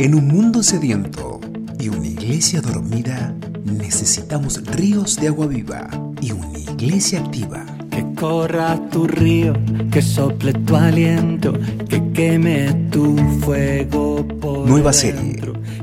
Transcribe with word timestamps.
En 0.00 0.14
un 0.14 0.28
mundo 0.28 0.62
sediento 0.62 1.40
y 1.78 1.90
una 1.90 2.06
iglesia 2.06 2.62
dormida, 2.62 3.34
necesitamos 3.66 4.64
ríos 4.64 5.16
de 5.16 5.28
agua 5.28 5.46
viva 5.46 5.90
y 6.22 6.32
una 6.32 6.58
iglesia 6.58 7.20
activa. 7.20 7.66
Que 7.90 8.06
corra 8.14 8.80
tu 8.88 9.06
río, 9.06 9.52
que 9.92 10.00
sople 10.00 10.54
tu 10.54 10.74
aliento, 10.74 11.52
que 11.86 12.02
queme 12.14 12.88
tu 12.90 13.14
fuego 13.44 14.26
por 14.40 14.66
Nueva 14.66 14.94
serie, 14.94 15.38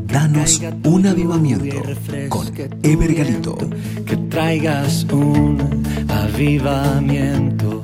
Danos 0.08 0.64
un 0.84 1.06
avivamiento 1.06 1.76
con 2.30 2.48
Ever 2.82 3.14
Galito. 3.14 3.56
Que 4.04 4.18
traigas 4.32 5.04
un 5.12 5.84
avivamiento. 6.08 7.84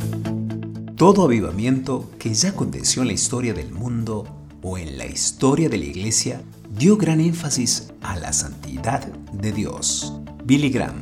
Todo 0.95 1.25
avivamiento 1.25 2.09
que 2.17 2.33
ya 2.33 2.49
aconteció 2.49 3.03
en 3.03 3.09
la 3.09 3.13
historia 3.13 3.53
del 3.53 3.71
mundo 3.71 4.42
o 4.63 4.77
en 4.77 4.97
la 4.97 5.05
historia 5.05 5.69
de 5.69 5.77
la 5.77 5.85
iglesia 5.85 6.41
dio 6.71 6.97
gran 6.97 7.19
énfasis 7.19 7.93
a 8.01 8.15
la 8.15 8.33
santidad 8.33 9.05
de 9.31 9.51
Dios. 9.51 10.19
Billy 10.45 10.69
Graham. 10.69 10.99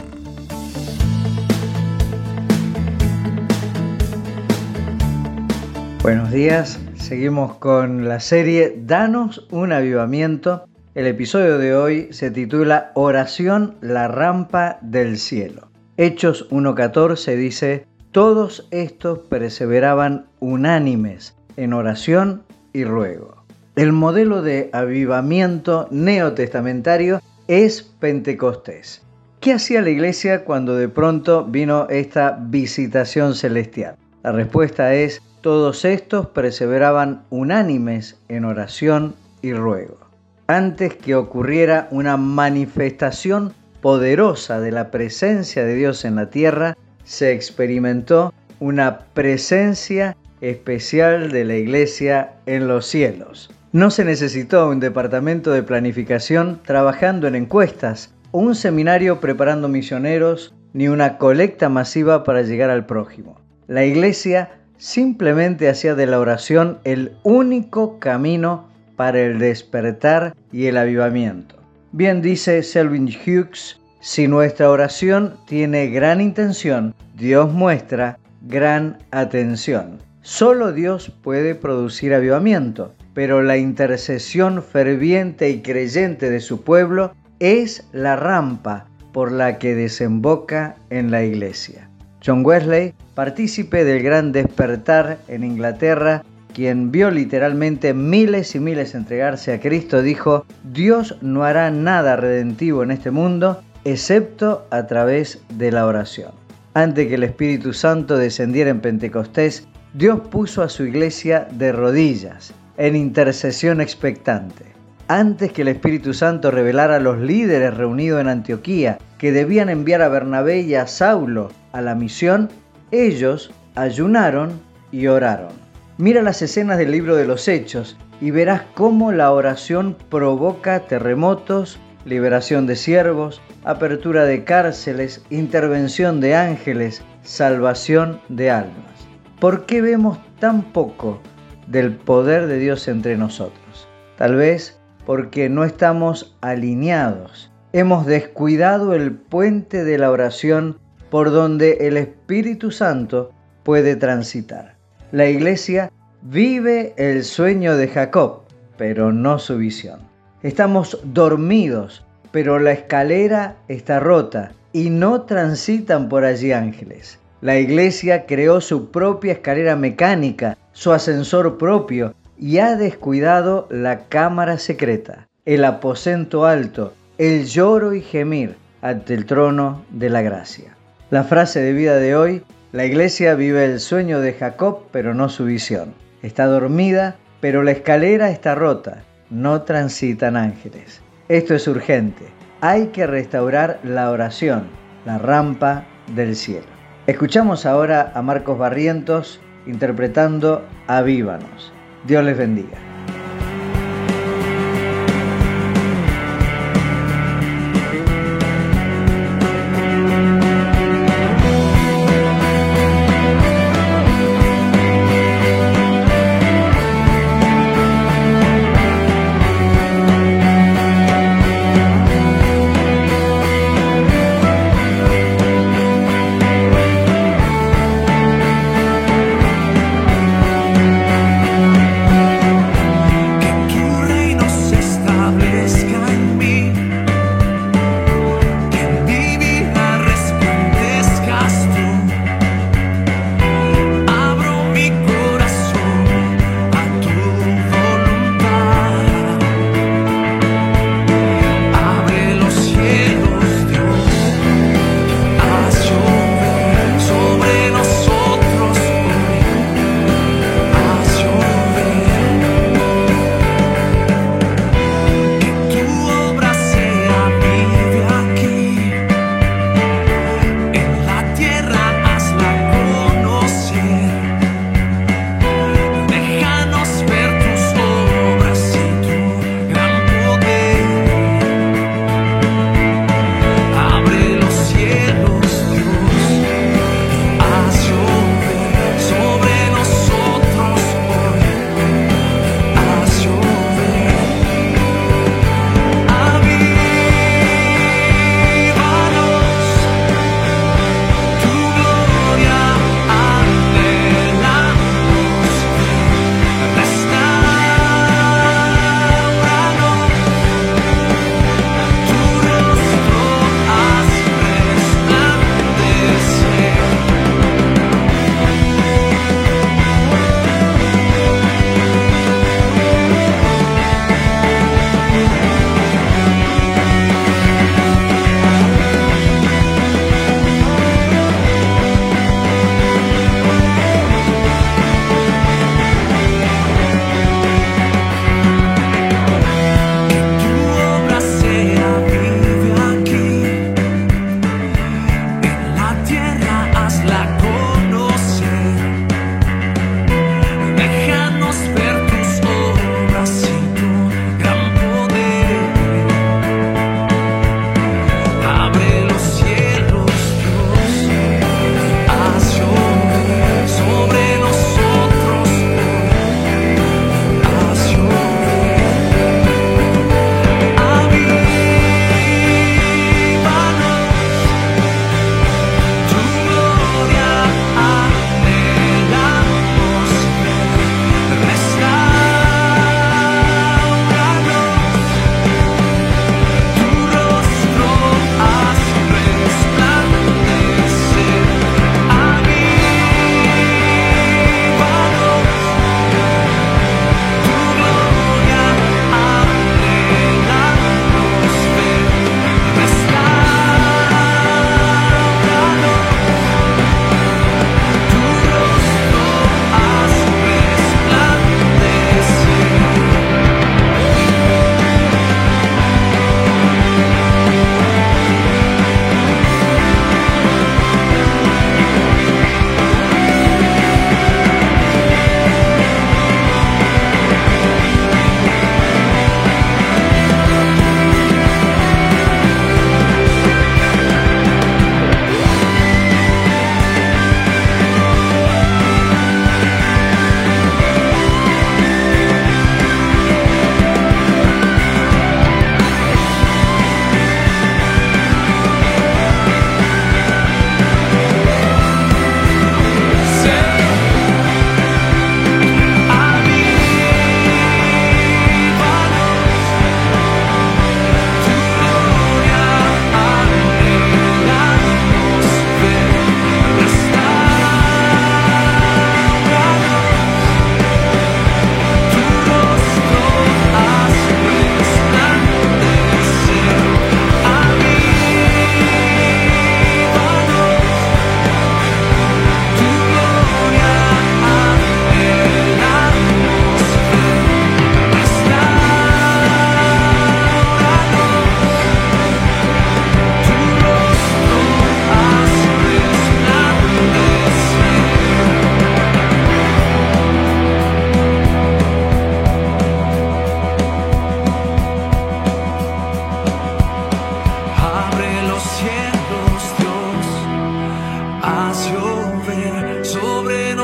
Buenos 6.01 6.31
días, 6.31 6.79
seguimos 6.95 7.57
con 7.57 8.07
la 8.07 8.19
serie 8.19 8.81
Danos 8.85 9.47
un 9.51 9.71
avivamiento. 9.71 10.65
El 10.95 11.05
episodio 11.05 11.59
de 11.59 11.75
hoy 11.75 12.07
se 12.11 12.31
titula 12.31 12.91
Oración, 12.95 13.77
la 13.81 14.07
rampa 14.07 14.79
del 14.81 15.19
cielo. 15.19 15.69
Hechos 15.97 16.49
1.14 16.49 17.35
dice, 17.35 17.85
todos 18.11 18.67
estos 18.71 19.19
perseveraban 19.19 20.25
unánimes 20.39 21.35
en 21.55 21.73
oración 21.73 22.43
y 22.73 22.83
ruego. 22.83 23.40
El 23.77 23.93
modelo 23.93 24.41
de 24.41 24.69
avivamiento 24.73 25.87
neotestamentario 25.91 27.21
es 27.47 27.83
Pentecostés. 27.83 29.01
¿Qué 29.39 29.53
hacía 29.53 29.81
la 29.81 29.89
iglesia 29.89 30.43
cuando 30.43 30.75
de 30.75 30.89
pronto 30.89 31.45
vino 31.45 31.87
esta 31.89 32.37
visitación 32.37 33.33
celestial? 33.33 33.95
La 34.23 34.33
respuesta 34.33 34.93
es, 34.93 35.21
todos 35.39 35.85
estos 35.85 36.27
perseveraban 36.27 37.23
unánimes 37.29 38.19
en 38.27 38.43
oración 38.43 39.15
y 39.41 39.53
ruego. 39.53 39.99
Antes 40.47 40.93
que 40.95 41.15
ocurriera 41.15 41.87
una 41.91 42.17
manifestación 42.17 43.53
poderosa 43.79 44.59
de 44.59 44.71
la 44.73 44.91
presencia 44.91 45.63
de 45.63 45.75
Dios 45.75 46.03
en 46.03 46.15
la 46.17 46.29
tierra, 46.29 46.75
se 47.05 47.31
experimentó 47.31 48.33
una 48.59 49.05
presencia 49.13 50.17
especial 50.41 51.31
de 51.31 51.45
la 51.45 51.55
iglesia 51.55 52.33
en 52.45 52.67
los 52.67 52.85
cielos. 52.85 53.49
No 53.73 53.89
se 53.89 54.03
necesitó 54.03 54.69
un 54.69 54.81
departamento 54.81 55.51
de 55.51 55.63
planificación 55.63 56.59
trabajando 56.61 57.27
en 57.27 57.35
encuestas, 57.35 58.13
un 58.33 58.53
seminario 58.53 59.21
preparando 59.21 59.69
misioneros, 59.69 60.53
ni 60.73 60.89
una 60.89 61.17
colecta 61.17 61.69
masiva 61.69 62.25
para 62.25 62.41
llegar 62.41 62.69
al 62.69 62.85
prójimo. 62.85 63.39
La 63.67 63.85
iglesia 63.85 64.49
simplemente 64.77 65.69
hacía 65.69 65.95
de 65.95 66.05
la 66.05 66.19
oración 66.19 66.79
el 66.83 67.13
único 67.23 67.97
camino 67.97 68.67
para 68.97 69.21
el 69.21 69.39
despertar 69.39 70.35
y 70.51 70.65
el 70.65 70.75
avivamiento. 70.75 71.55
Bien 71.93 72.21
dice 72.21 72.63
Selvin 72.63 73.07
Hughes, 73.07 73.79
si 74.01 74.27
nuestra 74.27 74.69
oración 74.69 75.37
tiene 75.47 75.87
gran 75.87 76.19
intención, 76.19 76.93
Dios 77.15 77.53
muestra 77.53 78.19
gran 78.41 78.97
atención. 79.11 79.99
Solo 80.23 80.73
Dios 80.73 81.09
puede 81.23 81.55
producir 81.55 82.13
avivamiento, 82.13 82.93
pero 83.13 83.41
la 83.41 83.57
intercesión 83.57 84.63
ferviente 84.63 85.49
y 85.49 85.61
creyente 85.61 86.29
de 86.29 86.39
su 86.39 86.63
pueblo 86.63 87.13
es 87.39 87.87
la 87.91 88.15
rampa 88.15 88.85
por 89.11 89.31
la 89.31 89.59
que 89.59 89.75
desemboca 89.75 90.75
en 90.89 91.11
la 91.11 91.23
iglesia. 91.23 91.89
John 92.25 92.45
Wesley, 92.45 92.93
partícipe 93.15 93.83
del 93.83 94.03
gran 94.03 94.31
despertar 94.31 95.17
en 95.27 95.43
Inglaterra, 95.43 96.23
quien 96.53 96.91
vio 96.91 97.09
literalmente 97.09 97.93
miles 97.93 98.55
y 98.55 98.59
miles 98.59 98.93
entregarse 98.93 99.53
a 99.53 99.59
Cristo, 99.59 100.01
dijo, 100.01 100.45
Dios 100.63 101.17
no 101.21 101.43
hará 101.43 101.71
nada 101.71 102.15
redentivo 102.15 102.83
en 102.83 102.91
este 102.91 103.09
mundo 103.09 103.61
excepto 103.85 104.67
a 104.69 104.85
través 104.85 105.41
de 105.57 105.71
la 105.71 105.85
oración. 105.85 106.31
Antes 106.73 107.07
que 107.07 107.15
el 107.15 107.23
Espíritu 107.23 107.73
Santo 107.73 108.17
descendiera 108.17 108.69
en 108.69 108.81
Pentecostés, 108.81 109.67
Dios 109.93 110.21
puso 110.29 110.61
a 110.61 110.69
su 110.69 110.85
iglesia 110.85 111.47
de 111.51 111.71
rodillas, 111.71 112.53
en 112.81 112.95
intercesión 112.95 113.79
expectante. 113.79 114.65
Antes 115.07 115.53
que 115.53 115.61
el 115.61 115.67
Espíritu 115.67 116.15
Santo 116.15 116.49
revelara 116.49 116.95
a 116.95 116.99
los 116.99 117.19
líderes 117.19 117.77
reunidos 117.77 118.19
en 118.19 118.27
Antioquía 118.27 118.97
que 119.19 119.31
debían 119.31 119.69
enviar 119.69 120.01
a 120.01 120.09
Bernabé 120.09 120.61
y 120.61 120.73
a 120.73 120.87
Saulo 120.87 121.51
a 121.73 121.81
la 121.81 121.93
misión, 121.93 122.49
ellos 122.89 123.51
ayunaron 123.75 124.59
y 124.91 125.05
oraron. 125.05 125.51
Mira 125.99 126.23
las 126.23 126.41
escenas 126.41 126.79
del 126.79 126.89
libro 126.89 127.15
de 127.15 127.27
los 127.27 127.47
Hechos 127.47 127.97
y 128.19 128.31
verás 128.31 128.63
cómo 128.73 129.11
la 129.11 129.31
oración 129.31 129.95
provoca 130.09 130.79
terremotos, 130.87 131.77
liberación 132.03 132.65
de 132.65 132.77
siervos, 132.77 133.43
apertura 133.63 134.25
de 134.25 134.43
cárceles, 134.43 135.21
intervención 135.29 136.19
de 136.19 136.35
ángeles, 136.35 137.03
salvación 137.21 138.19
de 138.27 138.49
almas. 138.49 139.07
¿Por 139.39 139.67
qué 139.67 139.83
vemos 139.83 140.17
tan 140.39 140.63
poco 140.63 141.21
del 141.71 141.95
poder 141.95 142.47
de 142.47 142.59
Dios 142.59 142.87
entre 142.87 143.17
nosotros? 143.17 143.87
Tal 144.17 144.35
vez 144.35 144.79
porque 145.05 145.49
no 145.49 145.63
estamos 145.63 146.37
alineados. 146.41 147.51
Hemos 147.73 148.05
descuidado 148.05 148.93
el 148.93 149.13
puente 149.13 149.83
de 149.83 149.97
la 149.97 150.11
oración 150.11 150.77
por 151.09 151.31
donde 151.31 151.87
el 151.87 151.97
Espíritu 151.97 152.71
Santo 152.71 153.31
puede 153.63 153.95
transitar. 153.95 154.75
La 155.11 155.27
iglesia 155.27 155.91
vive 156.21 156.93
el 156.97 157.23
sueño 157.23 157.75
de 157.75 157.87
Jacob, 157.87 158.43
pero 158.77 159.11
no 159.11 159.39
su 159.39 159.57
visión. 159.57 159.99
Estamos 160.43 160.99
dormidos, 161.03 162.05
pero 162.31 162.59
la 162.59 162.71
escalera 162.71 163.55
está 163.67 163.99
rota 163.99 164.51
y 164.73 164.89
no 164.89 165.23
transitan 165.23 166.09
por 166.09 166.23
allí 166.23 166.51
ángeles. 166.51 167.20
La 167.41 167.57
iglesia 167.57 168.27
creó 168.27 168.61
su 168.61 168.91
propia 168.91 169.33
escalera 169.33 169.75
mecánica, 169.75 170.59
su 170.73 170.91
ascensor 170.91 171.57
propio 171.57 172.13
y 172.37 172.59
ha 172.59 172.75
descuidado 172.75 173.67
la 173.71 174.05
cámara 174.09 174.59
secreta, 174.59 175.27
el 175.45 175.65
aposento 175.65 176.45
alto, 176.45 176.93
el 177.17 177.47
lloro 177.47 177.95
y 177.95 178.01
gemir 178.01 178.57
ante 178.83 179.15
el 179.15 179.25
trono 179.25 179.83
de 179.89 180.11
la 180.11 180.21
gracia. 180.21 180.75
La 181.09 181.23
frase 181.23 181.61
de 181.61 181.73
vida 181.73 181.95
de 181.95 182.15
hoy, 182.15 182.43
la 182.73 182.85
iglesia 182.85 183.33
vive 183.33 183.65
el 183.65 183.79
sueño 183.79 184.19
de 184.19 184.33
Jacob, 184.33 184.83
pero 184.91 185.15
no 185.15 185.27
su 185.27 185.45
visión. 185.45 185.95
Está 186.21 186.45
dormida, 186.45 187.15
pero 187.39 187.63
la 187.63 187.71
escalera 187.71 188.29
está 188.29 188.53
rota. 188.53 189.01
No 189.31 189.63
transitan 189.63 190.37
ángeles. 190.37 191.01
Esto 191.27 191.55
es 191.55 191.67
urgente. 191.67 192.25
Hay 192.61 192.87
que 192.87 193.07
restaurar 193.07 193.79
la 193.83 194.11
oración, 194.11 194.67
la 195.05 195.17
rampa 195.17 195.85
del 196.15 196.35
cielo. 196.35 196.80
Escuchamos 197.07 197.65
ahora 197.65 198.11
a 198.13 198.21
Marcos 198.21 198.59
Barrientos 198.59 199.39
interpretando 199.65 200.63
Avívanos. 200.85 201.73
Dios 202.05 202.23
les 202.23 202.37
bendiga. 202.37 202.90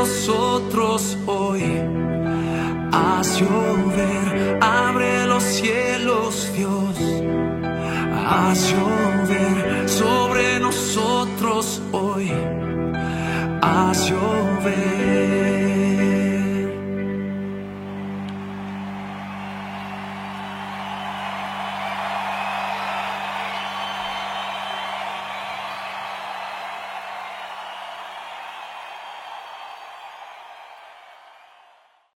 Nosotros 0.08 1.18
hoy. 1.26 1.64
Haz 2.94 3.42
llover, 3.42 4.58
abre 4.62 5.26
los 5.28 5.44
cielos, 5.44 6.50
Dios. 6.56 6.96
Haz 8.26 8.72
llover 8.72 9.90
sobre 9.90 10.60
nosotros 10.62 11.82
hoy. 11.92 12.32
Haz 13.62 14.10
llover. 14.10 14.97